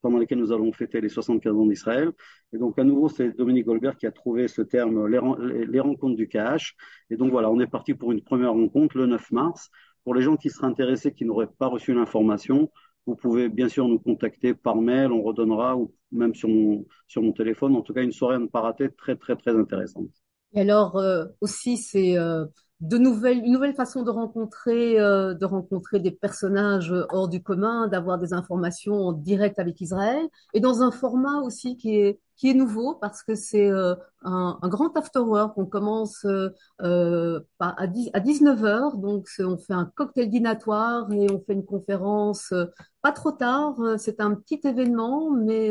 pendant 0.00 0.18
laquelle 0.18 0.38
nous 0.38 0.52
allons 0.52 0.72
fêter 0.72 1.00
les 1.00 1.08
75 1.08 1.54
ans 1.54 1.66
d'Israël. 1.66 2.12
Et 2.52 2.58
donc, 2.58 2.78
à 2.78 2.84
nouveau, 2.84 3.08
c'est 3.08 3.36
Dominique 3.36 3.66
Goldberg 3.66 3.96
qui 3.96 4.06
a 4.06 4.12
trouvé 4.12 4.48
ce 4.48 4.62
terme, 4.62 5.06
les, 5.06 5.80
rencontres 5.80 6.16
du 6.16 6.28
KH. 6.28 6.74
Et 7.10 7.16
donc, 7.16 7.30
voilà, 7.30 7.50
on 7.50 7.60
est 7.60 7.66
parti 7.66 7.94
pour 7.94 8.12
une 8.12 8.22
première 8.22 8.52
rencontre 8.52 8.96
le 8.96 9.06
9 9.06 9.30
mars. 9.32 9.70
Pour 10.04 10.14
les 10.14 10.22
gens 10.22 10.36
qui 10.36 10.50
seraient 10.50 10.66
intéressés, 10.66 11.12
qui 11.12 11.24
n'auraient 11.24 11.50
pas 11.58 11.68
reçu 11.68 11.94
l'information, 11.94 12.70
vous 13.06 13.16
pouvez 13.16 13.48
bien 13.48 13.68
sûr 13.68 13.88
nous 13.88 13.98
contacter 13.98 14.54
par 14.54 14.76
mail, 14.76 15.12
on 15.12 15.22
redonnera, 15.22 15.76
ou 15.76 15.92
même 16.10 16.34
sur 16.34 16.48
mon, 16.48 17.32
téléphone. 17.32 17.76
En 17.76 17.82
tout 17.82 17.92
cas, 17.92 18.02
une 18.02 18.12
soirée 18.12 18.36
à 18.36 18.38
ne 18.38 18.46
pas 18.46 18.60
rater, 18.60 18.90
très, 18.90 19.16
très, 19.16 19.36
très 19.36 19.56
intéressante. 19.56 20.10
Et 20.54 20.60
alors, 20.60 20.96
euh, 20.96 21.24
aussi, 21.40 21.76
c'est 21.76 22.18
euh, 22.18 22.44
de 22.82 22.98
nouvelles, 22.98 23.38
une 23.38 23.52
nouvelle 23.52 23.74
façon 23.74 24.02
de 24.02 24.10
rencontrer, 24.10 25.00
euh, 25.00 25.34
de 25.34 25.44
rencontrer 25.44 26.00
des 26.00 26.10
personnages 26.10 26.92
hors 27.10 27.28
du 27.28 27.40
commun, 27.40 27.86
d'avoir 27.86 28.18
des 28.18 28.32
informations 28.32 28.94
en 28.94 29.12
direct 29.12 29.60
avec 29.60 29.80
Israël, 29.80 30.26
et 30.52 30.60
dans 30.60 30.82
un 30.82 30.90
format 30.90 31.40
aussi 31.42 31.76
qui 31.76 31.96
est 31.96 32.18
qui 32.42 32.50
est 32.50 32.54
nouveau 32.54 32.96
parce 32.96 33.22
que 33.22 33.36
c'est 33.36 33.70
euh, 33.70 33.94
un, 34.22 34.58
grand 34.64 34.96
after 34.96 35.20
work. 35.20 35.56
On 35.58 35.64
commence 35.64 36.24
euh, 36.24 36.48
euh 36.80 37.38
à, 37.60 37.86
10, 37.86 38.10
à 38.14 38.18
19 38.18 38.64
heures, 38.64 38.96
donc 38.96 39.28
on 39.38 39.56
fait 39.56 39.74
un 39.74 39.84
cocktail 39.94 40.28
dînatoire 40.28 41.06
et 41.12 41.30
on 41.30 41.40
fait 41.46 41.52
une 41.52 41.64
conférence 41.64 42.52
pas 43.00 43.12
trop 43.12 43.30
tard. 43.30 43.76
C'est 43.96 44.20
un 44.20 44.34
petit 44.34 44.60
événement, 44.64 45.30
mais 45.30 45.70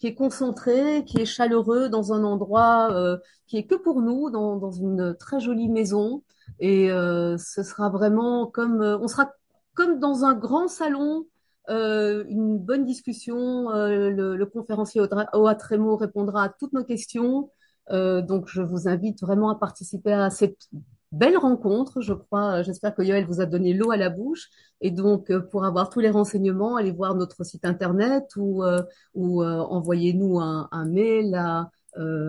qui 0.00 0.08
est 0.08 0.16
concentré, 0.16 1.04
qui 1.04 1.20
est 1.20 1.24
chaleureux 1.24 1.88
dans 1.88 2.12
un 2.12 2.24
endroit 2.24 2.90
qui 3.46 3.58
est 3.58 3.66
que 3.66 3.76
pour 3.76 4.02
nous, 4.02 4.28
dans, 4.30 4.56
dans 4.56 4.72
une 4.72 5.14
très 5.14 5.38
jolie 5.38 5.68
maison. 5.68 6.24
Et 6.58 6.88
ce 6.88 7.62
sera 7.62 7.90
vraiment 7.90 8.48
comme, 8.48 8.82
on 8.82 9.06
sera 9.06 9.30
comme 9.74 10.00
dans 10.00 10.24
un 10.24 10.34
grand 10.34 10.66
salon, 10.66 11.26
euh, 11.68 12.24
une 12.28 12.58
bonne 12.58 12.84
discussion. 12.84 13.70
Euh, 13.70 14.10
le, 14.10 14.46
conférencier 14.46 15.00
Oatremo 15.32 15.96
répondra 15.96 16.44
à 16.44 16.48
toutes 16.48 16.72
nos 16.72 16.84
questions. 16.84 17.50
Euh, 17.90 18.22
donc, 18.22 18.48
je 18.48 18.62
vous 18.62 18.88
invite 18.88 19.20
vraiment 19.20 19.50
à 19.50 19.58
participer 19.58 20.12
à 20.12 20.30
cette 20.30 20.68
belle 21.12 21.36
rencontre. 21.36 22.00
Je 22.00 22.14
crois, 22.14 22.62
j'espère 22.62 22.94
que 22.94 23.02
Yoël 23.02 23.26
vous 23.26 23.40
a 23.40 23.46
donné 23.46 23.74
l'eau 23.74 23.90
à 23.90 23.96
la 23.96 24.10
bouche. 24.10 24.48
Et 24.80 24.90
donc, 24.90 25.32
pour 25.50 25.64
avoir 25.64 25.90
tous 25.90 26.00
les 26.00 26.10
renseignements, 26.10 26.76
allez 26.76 26.92
voir 26.92 27.14
notre 27.14 27.44
site 27.44 27.64
internet 27.64 28.24
ou, 28.36 28.62
ou 29.14 29.44
envoyez-nous 29.44 30.40
un, 30.40 30.84
mail 30.86 31.34
à 31.34 31.70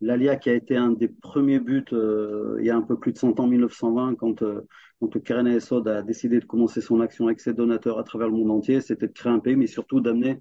L'ALIA 0.00 0.36
qui 0.36 0.50
a 0.50 0.54
été 0.54 0.76
un 0.76 0.90
des 0.90 1.08
premiers 1.08 1.60
buts 1.60 1.84
euh, 1.92 2.56
il 2.58 2.66
y 2.66 2.70
a 2.70 2.76
un 2.76 2.82
peu 2.82 2.98
plus 2.98 3.12
de 3.12 3.18
100 3.18 3.38
ans, 3.38 3.46
1920, 3.46 4.16
quand, 4.16 4.42
euh, 4.42 4.62
quand 5.00 5.22
Keren 5.22 5.46
Esod 5.46 5.86
a 5.86 6.02
décidé 6.02 6.40
de 6.40 6.44
commencer 6.44 6.80
son 6.80 7.00
action 7.00 7.26
avec 7.26 7.40
ses 7.40 7.52
donateurs 7.52 7.98
à 7.98 8.04
travers 8.04 8.28
le 8.28 8.34
monde 8.34 8.50
entier, 8.50 8.80
c'était 8.80 9.06
de 9.06 9.12
créer 9.12 9.32
un 9.32 9.38
pays, 9.40 9.56
mais 9.56 9.66
surtout 9.68 10.00
d'amener 10.00 10.40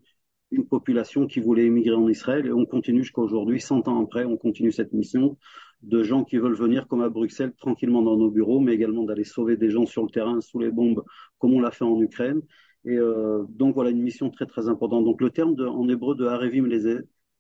une 0.52 0.66
population 0.66 1.28
qui 1.28 1.40
voulait 1.40 1.66
émigrer 1.66 1.96
en 1.96 2.08
Israël. 2.08 2.46
Et 2.46 2.52
on 2.52 2.66
continue 2.66 3.04
jusqu'à 3.04 3.22
aujourd'hui, 3.22 3.60
100 3.60 3.88
ans 3.88 4.02
après, 4.02 4.26
on 4.26 4.38
continue 4.38 4.72
cette 4.72 4.94
mission 4.94 5.38
de 5.82 6.04
gens 6.04 6.24
qui 6.24 6.38
veulent 6.38 6.56
venir 6.56 6.88
comme 6.88 7.02
à 7.02 7.10
Bruxelles 7.10 7.54
tranquillement 7.58 8.02
dans 8.02 8.18
nos 8.18 8.30
bureaux, 8.30 8.60
mais 8.60 8.74
également 8.74 9.04
d'aller 9.04 9.24
sauver 9.24 9.56
des 9.58 9.70
gens 9.70 9.86
sur 9.86 10.04
le 10.04 10.10
terrain 10.10 10.42
sous 10.42 10.60
les 10.60 10.72
bombes, 10.72 11.04
comme 11.38 11.54
on 11.54 11.62
l'a 11.62 11.72
fait 11.72 11.86
en 11.86 12.02
Ukraine. 12.02 12.42
Et 12.86 12.98
euh, 12.98 13.44
donc 13.50 13.76
voilà 13.76 13.90
une 13.90 14.02
mission 14.02 14.30
très 14.30 14.46
très 14.46 14.68
importante. 14.68 15.06
Donc 15.06 15.22
le 15.22 15.30
terme 15.30 15.56
en 15.60 15.88
hébreu 15.88 16.16
de 16.16 16.26
Harevim 16.26 16.66
les 16.66 16.88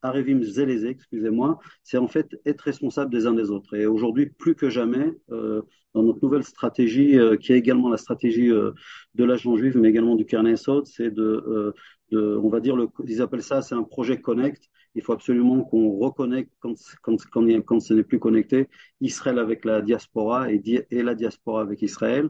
Arevim 0.01 0.41
Zeleze, 0.43 0.85
excusez-moi, 0.85 1.59
c'est 1.83 1.97
en 1.97 2.07
fait 2.07 2.27
être 2.45 2.61
responsable 2.61 3.11
des 3.11 3.27
uns 3.27 3.33
des 3.33 3.51
autres. 3.51 3.75
Et 3.75 3.85
aujourd'hui, 3.85 4.27
plus 4.27 4.55
que 4.55 4.69
jamais, 4.69 5.13
euh, 5.31 5.61
dans 5.93 6.03
notre 6.03 6.19
nouvelle 6.23 6.43
stratégie, 6.43 7.17
euh, 7.17 7.35
qui 7.35 7.53
est 7.53 7.57
également 7.57 7.89
la 7.89 7.97
stratégie 7.97 8.51
euh, 8.51 8.71
de 9.15 9.23
l'agent 9.23 9.55
juif, 9.55 9.75
mais 9.75 9.89
également 9.89 10.15
du 10.15 10.25
Carnet 10.25 10.55
Sod, 10.55 10.85
c'est 10.87 11.11
de, 11.11 11.23
euh, 11.23 11.73
de, 12.11 12.37
on 12.41 12.49
va 12.49 12.59
dire, 12.59 12.75
le, 12.75 12.87
ils 13.07 13.21
appellent 13.21 13.43
ça, 13.43 13.61
c'est 13.61 13.75
un 13.75 13.83
projet 13.83 14.19
Connect. 14.21 14.63
Il 14.95 15.03
faut 15.03 15.13
absolument 15.13 15.63
qu'on 15.63 15.91
reconnecte 15.97 16.51
quand, 16.59 16.73
quand, 17.03 17.17
quand, 17.31 17.45
quand 17.65 17.79
ce 17.79 17.93
n'est 17.93 18.03
plus 18.03 18.19
connecté, 18.19 18.67
Israël 19.01 19.37
avec 19.37 19.63
la 19.65 19.81
diaspora 19.81 20.51
et, 20.51 20.61
et 20.89 21.03
la 21.03 21.15
diaspora 21.15 21.61
avec 21.61 21.81
Israël. 21.81 22.29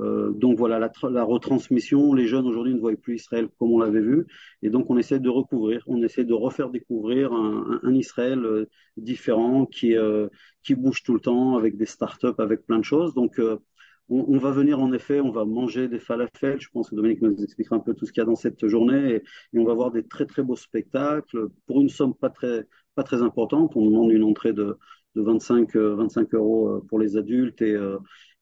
Euh, 0.00 0.30
donc 0.32 0.56
voilà, 0.56 0.78
la, 0.78 1.24
retransmission, 1.24 2.14
les 2.14 2.26
jeunes 2.26 2.46
aujourd'hui 2.46 2.74
ne 2.74 2.80
voient 2.80 2.94
plus 2.96 3.16
Israël 3.16 3.48
comme 3.58 3.72
on 3.72 3.78
l'avait 3.78 4.00
vu, 4.00 4.26
et 4.62 4.70
donc 4.70 4.88
on 4.90 4.96
essaie 4.96 5.20
de 5.20 5.28
recouvrir, 5.28 5.82
on 5.86 6.02
essaie 6.02 6.24
de 6.24 6.32
refaire 6.32 6.70
découvrir 6.70 7.32
un, 7.32 7.94
Israël 7.94 8.38
euh, 8.44 8.68
différent 8.96 9.66
qui, 9.66 9.96
euh, 9.96 10.28
qui 10.62 10.74
bouge 10.74 11.02
tout 11.02 11.14
le 11.14 11.20
temps 11.20 11.56
avec 11.56 11.76
des 11.76 11.86
startups, 11.86 12.38
avec 12.38 12.66
plein 12.66 12.78
de 12.78 12.84
choses. 12.84 13.14
Donc 13.14 13.38
on, 13.38 13.58
on, 14.08 14.38
va 14.38 14.50
venir 14.52 14.80
en 14.80 14.92
effet, 14.92 15.20
on 15.20 15.30
va 15.30 15.44
manger 15.44 15.88
des 15.88 15.98
falafels. 15.98 16.60
Je 16.60 16.68
pense 16.70 16.90
que 16.90 16.94
Dominique 16.94 17.22
nous 17.22 17.42
expliquera 17.42 17.76
un 17.76 17.80
peu 17.80 17.94
tout 17.94 18.06
ce 18.06 18.12
qu'il 18.12 18.20
y 18.20 18.24
a 18.24 18.26
dans 18.26 18.36
cette 18.36 18.66
journée, 18.68 19.16
et, 19.16 19.22
et, 19.52 19.58
on 19.58 19.64
va 19.64 19.74
voir 19.74 19.90
des 19.90 20.06
très 20.06 20.26
très 20.26 20.42
beaux 20.42 20.56
spectacles 20.56 21.48
pour 21.66 21.80
une 21.80 21.88
somme 21.88 22.14
pas 22.14 22.30
très 22.30 22.66
pas 22.94 23.02
très 23.02 23.22
importante. 23.22 23.76
On 23.76 23.84
demande 23.84 24.12
une 24.12 24.24
entrée 24.24 24.52
de, 24.52 24.78
de 25.14 25.22
25 25.22 25.76
25 25.76 26.34
euros 26.34 26.80
pour 26.88 26.98
les 26.98 27.16
adultes 27.16 27.60
et 27.62 27.76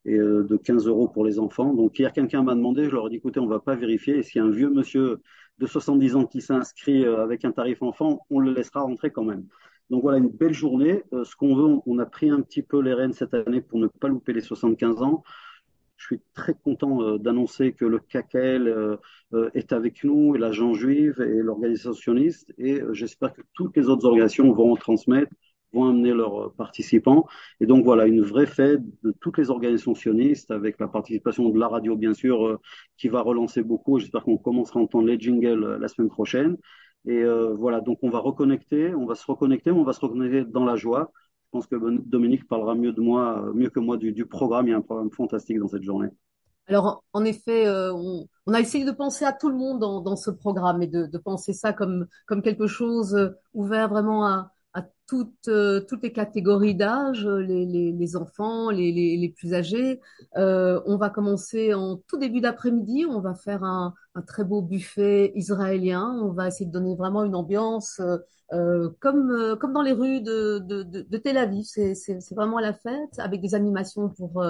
et 0.05 0.17
de 0.17 0.57
15 0.57 0.87
euros 0.87 1.09
pour 1.09 1.25
les 1.25 1.39
enfants. 1.39 1.75
Donc 1.75 1.99
hier, 1.99 2.13
quelqu'un 2.13 2.43
m'a 2.43 2.55
demandé, 2.55 2.85
je 2.85 2.91
leur 2.91 3.09
ai 3.09 3.11
dit, 3.11 3.17
écoutez, 3.17 3.41
on 3.41 3.45
ne 3.45 3.51
va 3.51 3.61
pas 3.61 3.75
vérifier. 3.75 4.19
Et 4.19 4.23
s'il 4.23 4.41
y 4.41 4.45
a 4.45 4.47
un 4.47 4.51
vieux 4.51 4.71
monsieur 4.71 5.21
de 5.59 5.67
70 5.67 6.17
ans 6.17 6.25
qui 6.25 6.41
s'inscrit 6.41 7.05
avec 7.05 7.45
un 7.45 7.53
tarif 7.53 7.83
enfant, 7.83 8.21
on 8.31 8.41
le 8.41 8.53
laissera 8.53 8.81
rentrer 8.83 9.11
quand 9.11 9.25
même. 9.25 9.45
Donc 9.91 10.03
voilà, 10.03 10.19
une 10.19 10.29
belle 10.29 10.53
journée. 10.53 11.03
Euh, 11.13 11.25
ce 11.25 11.35
qu'on 11.35 11.55
veut, 11.55 11.81
on 11.87 11.99
a 11.99 12.07
pris 12.07 12.31
un 12.31 12.41
petit 12.43 12.63
peu 12.63 12.81
les 12.83 12.95
rênes 12.95 13.13
cette 13.13 13.35
année 13.35 13.61
pour 13.61 13.79
ne 13.79 13.87
pas 13.87 14.09
louper 14.09 14.33
les 14.33 14.41
75 14.41 15.03
ans. 15.03 15.23
Je 15.97 16.07
suis 16.07 16.21
très 16.35 16.55
content 16.55 17.03
euh, 17.03 17.19
d'annoncer 17.19 17.73
que 17.73 17.85
le 17.85 18.01
euh, 18.15 19.51
est 19.55 19.73
avec 19.73 20.05
nous, 20.05 20.37
et 20.37 20.39
l'agent 20.39 20.75
juive 20.75 21.21
et 21.21 21.43
l'organisation 21.43 21.93
sioniste. 21.93 22.53
Et 22.59 22.81
j'espère 22.93 23.33
que 23.33 23.43
toutes 23.55 23.77
les 23.77 23.89
autres 23.89 24.05
organisations 24.05 24.53
vont 24.53 24.73
en 24.73 24.77
transmettre 24.77 25.33
vont 25.73 25.89
amener 25.89 26.13
leurs 26.13 26.53
participants. 26.55 27.27
Et 27.61 27.67
donc 27.67 27.85
voilà, 27.85 28.07
une 28.07 28.23
vraie 28.23 28.47
fête 28.47 28.83
de 29.03 29.13
toutes 29.21 29.39
les 29.39 29.51
organisations 29.51 29.95
sionistes, 29.95 30.51
avec 30.51 30.79
la 30.81 30.89
participation 30.89 31.49
de 31.49 31.59
la 31.59 31.69
radio, 31.69 31.97
bien 31.97 32.15
sûr, 32.15 32.47
euh, 32.47 32.61
qui 32.97 33.09
va 33.09 33.21
relancer 33.21 33.63
beaucoup. 33.63 33.99
J'espère 33.99 34.25
qu'on 34.25 34.39
commencera 34.39 34.81
à 34.81 34.83
entendre 34.83 35.07
les 35.07 35.19
jingles 35.19 35.77
la 35.77 35.89
semaine 35.89 36.09
prochaine. 36.09 36.57
Et 37.07 37.23
euh, 37.23 37.55
voilà, 37.55 37.81
donc 37.81 37.99
on 38.03 38.11
va 38.11 38.19
reconnecter, 38.19 38.95
on 38.95 39.07
va 39.07 39.15
se 39.15 39.25
reconnecter, 39.27 39.71
on 39.71 39.85
va 39.85 39.93
se 39.93 40.01
reconnecter 40.01 40.45
dans 40.45 40.65
la 40.65 40.77
joie. 40.77 41.13
Je 41.47 41.51
pense 41.53 41.67
que 41.67 41.77
Dominique 41.77 42.47
parlera 42.47 42.75
mieux 42.75 42.93
de 42.93 43.01
moi, 43.01 43.51
mieux 43.55 43.71
que 43.71 43.81
moi 43.81 43.97
du, 43.97 44.27
programme. 44.27 44.67
Il 44.67 44.71
y 44.71 44.75
a 44.75 44.77
un 44.77 44.83
programme 44.83 45.11
fantastique 45.11 45.59
dans 45.59 45.69
cette 45.69 45.83
journée. 45.83 46.09
Alors, 46.67 47.03
en 47.15 47.25
effet, 47.25 47.67
euh, 47.67 47.95
on, 47.95 48.53
a 48.53 48.61
essayé 48.61 48.85
de 48.85 48.91
penser 48.91 49.25
à 49.25 49.33
tout 49.33 49.49
le 49.49 49.57
monde 49.57 49.81
dans, 49.81 50.17
ce 50.17 50.31
programme 50.31 50.83
et 50.83 50.87
de, 50.87 51.07
de, 51.07 51.19
penser 51.19 51.55
ça 51.55 51.73
comme, 51.73 52.07
comme 52.27 52.43
quelque 52.43 52.67
chose 52.67 53.35
ouvert 53.55 53.89
vraiment 53.89 54.27
à, 54.27 54.53
à 54.75 54.83
toutes, 55.09 55.49
euh, 55.49 55.81
toutes 55.81 56.03
les 56.03 56.13
catégories 56.13 56.75
d'âge, 56.75 57.27
les, 57.27 58.17
enfants, 58.17 58.71
les, 58.71 59.35
plus 59.37 59.55
âgés. 59.55 60.01
Euh, 60.37 60.81
on 60.87 60.97
va 60.97 61.09
commencer 61.09 61.75
en 61.75 61.97
tout 62.07 62.19
début 62.19 62.41
d'après-midi, 62.41 63.07
on 63.09 63.21
va 63.21 63.35
faire 63.35 63.65
un, 63.65 63.95
très 64.27 64.45
beau 64.45 64.63
buffet 64.63 65.33
israélien. 65.37 66.21
On 66.23 66.33
va 66.33 66.49
essayer 66.49 66.67
de 66.67 66.73
donner 66.73 66.97
vraiment 66.97 67.23
une 67.23 67.37
ambiance 67.37 68.01
euh, 68.53 68.91
comme, 68.99 69.57
comme 69.61 69.73
dans 69.73 69.83
les 69.83 69.93
rues 69.93 70.21
de, 70.21 70.59
de, 70.59 71.17
Tel 71.19 71.39
Aviv. 71.39 71.65
C'est 71.65 72.35
vraiment 72.35 72.59
la 72.59 72.73
fête 72.73 73.19
avec 73.19 73.41
des 73.41 73.55
animations 73.55 74.09
pour, 74.09 74.45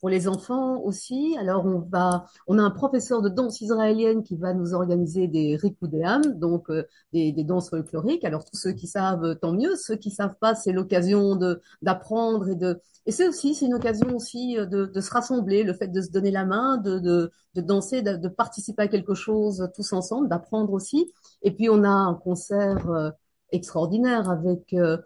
pour 0.00 0.08
les 0.10 0.28
enfants 0.28 0.78
aussi. 0.82 1.36
Alors 1.40 1.64
on 1.64 1.78
va, 1.78 2.26
on 2.46 2.58
a 2.58 2.62
un 2.62 2.70
professeur 2.70 3.22
de 3.22 3.30
danse 3.30 3.62
israélienne 3.62 4.22
qui 4.22 4.36
va 4.36 4.52
nous 4.52 4.74
organiser 4.74 5.26
des 5.26 5.56
rikudéam, 5.56 6.20
donc 6.38 6.70
des, 7.14 7.32
des 7.32 7.44
danses 7.44 7.70
folkloriques. 7.70 8.24
Alors 8.24 8.44
tous 8.44 8.58
ceux 8.58 8.72
qui 8.72 8.86
savent, 8.86 9.38
tant 9.40 9.52
mieux. 9.52 9.74
Qui 10.04 10.10
savent 10.10 10.36
pas, 10.40 10.54
c'est 10.54 10.72
l'occasion 10.72 11.36
de 11.36 11.60
d'apprendre 11.82 12.48
et 12.48 12.54
de 12.56 12.80
et 13.06 13.12
c'est 13.12 13.28
aussi 13.28 13.54
c'est 13.54 13.66
une 13.66 13.74
occasion 13.74 14.14
aussi 14.14 14.56
de, 14.56 14.86
de 14.86 15.00
se 15.00 15.10
rassembler, 15.10 15.62
le 15.64 15.74
fait 15.74 15.88
de 15.88 16.00
se 16.00 16.10
donner 16.10 16.30
la 16.30 16.44
main, 16.44 16.78
de 16.78 16.98
de, 16.98 17.30
de 17.54 17.60
danser, 17.60 18.02
de, 18.02 18.16
de, 18.16 18.28
participer 18.28 18.82
à 18.84 18.88
quelque 18.88 19.14
chose 19.14 19.68
tous 19.74 19.92
ensemble, 19.92 20.28
d'apprendre 20.28 20.72
aussi. 20.72 21.12
Et 21.42 21.50
puis 21.54 21.68
on 21.68 21.84
a 21.84 21.88
un 21.88 22.14
concert 22.14 22.88
euh, 22.90 23.10
extraordinaire 23.52 24.30
avec 24.30 24.74
euh, 24.74 24.98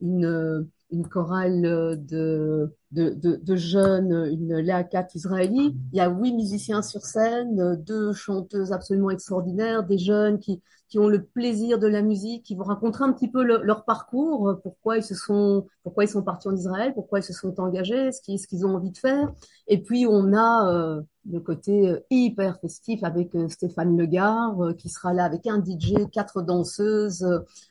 une 0.00 0.68
une 0.92 1.08
chorale 1.08 1.62
de, 2.06 2.74
de, 2.90 3.10
de, 3.14 3.36
de 3.36 3.56
jeunes, 3.56 4.12
une 4.30 4.56
Léakat 4.56 5.08
israélie. 5.14 5.76
Il 5.92 5.96
y 5.96 6.00
a 6.00 6.08
huit 6.08 6.32
musiciens 6.32 6.82
sur 6.82 7.02
scène, 7.02 7.76
deux 7.76 8.12
chanteuses 8.12 8.72
absolument 8.72 9.10
extraordinaires, 9.10 9.84
des 9.84 9.98
jeunes 9.98 10.38
qui, 10.38 10.60
qui 10.90 10.98
ont 10.98 11.08
le 11.08 11.22
plaisir 11.22 11.78
de 11.78 11.86
la 11.86 12.02
musique, 12.02 12.44
qui 12.44 12.56
vont 12.56 12.64
raconter 12.64 13.02
un 13.02 13.12
petit 13.12 13.28
peu 13.28 13.44
le, 13.44 13.62
leur 13.62 13.84
parcours, 13.84 14.58
pourquoi 14.62 14.96
ils 14.96 15.04
se 15.04 15.14
sont, 15.14 15.66
pourquoi 15.84 16.04
ils 16.04 16.08
sont 16.08 16.22
partis 16.22 16.48
en 16.48 16.56
Israël, 16.56 16.92
pourquoi 16.94 17.20
ils 17.20 17.22
se 17.22 17.32
sont 17.32 17.58
engagés, 17.60 18.10
ce 18.10 18.20
qu'ils, 18.20 18.40
ce 18.40 18.48
qu'ils 18.48 18.66
ont 18.66 18.74
envie 18.74 18.90
de 18.90 18.98
faire. 18.98 19.32
Et 19.68 19.80
puis 19.80 20.06
on 20.08 20.32
a 20.34 20.68
euh, 20.68 21.00
le 21.30 21.38
côté 21.38 21.94
hyper 22.10 22.58
festif 22.60 23.04
avec 23.04 23.36
euh, 23.36 23.48
Stéphane 23.48 23.96
Legard 23.96 24.60
euh, 24.60 24.72
qui 24.74 24.88
sera 24.88 25.14
là 25.14 25.24
avec 25.24 25.46
un 25.46 25.62
DJ, 25.64 25.94
quatre 26.12 26.42
danseuses. 26.42 27.24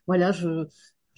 voilà, 0.07 0.31
je 0.31 0.65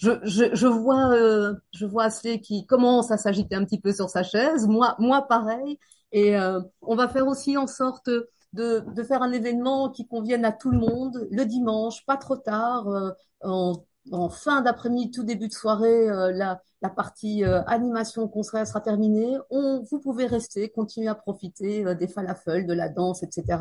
je, 0.02 0.12
je, 0.24 0.56
je, 0.56 0.68
vois, 0.68 1.14
euh, 1.14 1.54
je 1.74 1.86
vois 1.86 2.10
qui 2.10 2.66
commence 2.66 3.12
à 3.12 3.18
s'agiter 3.18 3.56
un 3.56 3.64
petit 3.66 3.80
peu 3.80 3.94
sur 3.94 4.10
sa 4.10 4.24
chaise. 4.24 4.68
Moi, 4.68 4.96
moi 5.00 5.28
pareil. 5.28 5.78
Et 6.12 6.36
euh, 6.38 6.60
on 6.82 6.96
va 6.96 7.08
faire 7.08 7.28
aussi 7.28 7.56
en 7.56 7.68
sorte 7.68 8.10
de, 8.54 8.84
de, 8.96 9.04
faire 9.04 9.22
un 9.22 9.32
événement 9.32 9.90
qui 9.90 10.08
convienne 10.08 10.44
à 10.44 10.52
tout 10.52 10.72
le 10.72 10.80
monde 10.80 11.28
le 11.32 11.46
dimanche, 11.46 12.06
pas 12.06 12.18
trop 12.18 12.36
tard, 12.36 12.88
euh, 12.90 13.12
en, 13.44 13.74
en, 14.12 14.30
fin 14.30 14.62
d'après-midi, 14.62 15.12
tout 15.12 15.24
début 15.24 15.48
de 15.48 15.54
soirée, 15.54 16.10
euh, 16.10 16.32
la, 16.34 16.62
la 16.82 16.90
partie 16.90 17.46
euh, 17.46 17.62
animation 17.68 18.28
concert 18.28 18.66
sera 18.68 18.82
terminée. 18.82 19.38
On, 19.52 19.84
vous 19.90 20.00
pouvez 20.00 20.26
rester, 20.26 20.70
continuer 20.70 21.08
à 21.08 21.16
profiter 21.16 21.86
euh, 21.86 21.94
des 21.94 22.08
falafels, 22.08 22.66
de 22.66 22.74
la 22.74 22.90
danse, 22.90 23.24
etc. 23.24 23.60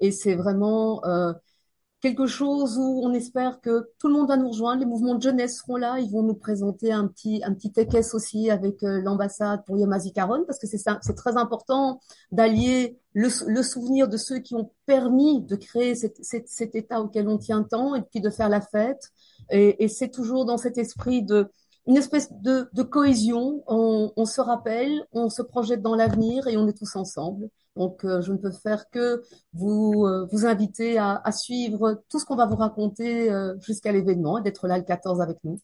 Et 0.00 0.10
c'est 0.10 0.34
vraiment 0.34 1.02
quelque 2.04 2.26
chose 2.26 2.76
où 2.76 3.00
on 3.02 3.14
espère 3.14 3.62
que 3.62 3.88
tout 3.98 4.08
le 4.08 4.12
monde 4.12 4.28
va 4.28 4.36
nous 4.36 4.50
rejoindre. 4.50 4.80
Les 4.80 4.86
mouvements 4.86 5.14
de 5.14 5.22
jeunesse 5.22 5.56
seront 5.60 5.76
là. 5.76 5.98
Ils 6.00 6.10
vont 6.10 6.22
nous 6.22 6.34
présenter 6.34 6.92
un 6.92 7.06
petit, 7.06 7.42
un 7.42 7.54
petit 7.54 7.72
aussi 8.12 8.50
avec 8.50 8.82
euh, 8.82 9.00
l'ambassade 9.00 9.64
pour 9.64 9.78
Yom 9.78 9.90
HaZikaron 9.90 10.44
parce 10.46 10.58
que 10.58 10.66
c'est 10.66 10.76
c'est 10.76 11.14
très 11.14 11.38
important 11.38 12.00
d'allier 12.30 12.98
le, 13.14 13.28
le, 13.46 13.62
souvenir 13.62 14.06
de 14.06 14.18
ceux 14.18 14.40
qui 14.40 14.54
ont 14.54 14.70
permis 14.84 15.40
de 15.40 15.56
créer 15.56 15.94
cet, 15.94 16.74
état 16.74 17.00
auquel 17.00 17.26
on 17.26 17.38
tient 17.38 17.62
tant 17.62 17.94
et 17.94 18.02
puis 18.02 18.20
de 18.20 18.28
faire 18.28 18.50
la 18.50 18.60
fête. 18.60 19.10
Et 19.50 19.88
c'est 19.88 20.10
toujours 20.10 20.44
dans 20.44 20.58
cet 20.58 20.76
esprit 20.76 21.22
de, 21.22 21.48
une 21.86 21.96
espèce 21.96 22.32
de, 22.32 22.68
de 22.72 22.82
cohésion. 22.82 23.62
On, 23.66 24.12
on, 24.16 24.24
se 24.24 24.40
rappelle, 24.40 25.06
on 25.12 25.28
se 25.30 25.42
projette 25.42 25.82
dans 25.82 25.94
l'avenir 25.94 26.46
et 26.46 26.56
on 26.56 26.66
est 26.68 26.76
tous 26.76 26.96
ensemble. 26.96 27.48
Donc, 27.76 28.04
euh, 28.04 28.22
je 28.22 28.32
ne 28.32 28.38
peux 28.38 28.52
faire 28.52 28.88
que 28.90 29.22
vous 29.52 30.04
euh, 30.06 30.26
vous 30.30 30.46
inviter 30.46 30.98
à, 30.98 31.20
à, 31.24 31.32
suivre 31.32 32.02
tout 32.08 32.18
ce 32.20 32.24
qu'on 32.24 32.36
va 32.36 32.46
vous 32.46 32.56
raconter 32.56 33.30
euh, 33.30 33.54
jusqu'à 33.60 33.92
l'événement 33.92 34.38
et 34.38 34.42
d'être 34.42 34.68
là 34.68 34.78
le 34.78 34.84
14 34.84 35.20
avec 35.20 35.38
nous. 35.44 35.58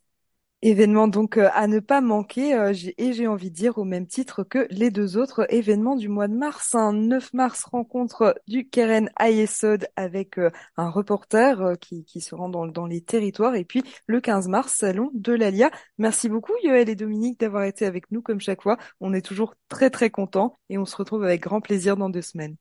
Événement 0.62 1.08
donc 1.08 1.38
euh, 1.38 1.48
à 1.54 1.66
ne 1.66 1.80
pas 1.80 2.02
manquer 2.02 2.54
euh, 2.54 2.74
et 2.98 3.14
j'ai 3.14 3.26
envie 3.26 3.50
de 3.50 3.54
dire 3.54 3.78
au 3.78 3.84
même 3.84 4.06
titre 4.06 4.44
que 4.44 4.66
les 4.70 4.90
deux 4.90 5.16
autres 5.16 5.46
événements 5.48 5.96
du 5.96 6.10
mois 6.10 6.28
de 6.28 6.34
mars. 6.34 6.74
Un 6.74 6.92
9 6.92 7.32
mars 7.32 7.64
rencontre 7.64 8.38
du 8.46 8.68
Keren 8.68 9.08
Ayesod 9.18 9.88
avec 9.96 10.38
euh, 10.38 10.50
un 10.76 10.90
reporter 10.90 11.78
qui, 11.80 12.04
qui 12.04 12.20
se 12.20 12.34
rend 12.34 12.50
dans, 12.50 12.66
dans, 12.66 12.84
les 12.84 13.00
territoires 13.00 13.54
et 13.54 13.64
puis 13.64 13.82
le 14.06 14.20
15 14.20 14.48
mars 14.48 14.74
salon 14.74 15.10
de 15.14 15.32
l'Alia. 15.32 15.70
Merci 15.96 16.28
beaucoup 16.28 16.52
Yoël 16.62 16.90
et 16.90 16.94
Dominique 16.94 17.40
d'avoir 17.40 17.64
été 17.64 17.86
avec 17.86 18.10
nous 18.10 18.20
comme 18.20 18.40
chaque 18.40 18.62
fois. 18.62 18.76
On 19.00 19.14
est 19.14 19.24
toujours 19.24 19.54
très 19.70 19.88
très 19.88 20.10
contents 20.10 20.58
et 20.68 20.76
on 20.76 20.84
se 20.84 20.96
retrouve 20.96 21.24
avec 21.24 21.40
grand 21.40 21.62
plaisir 21.62 21.96
dans 21.96 22.10
deux 22.10 22.20
semaines. 22.20 22.56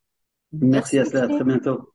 Merci, 0.53 0.95
Merci 0.95 1.17
à 1.17 1.27
très 1.27 1.43
bientôt. 1.43 1.93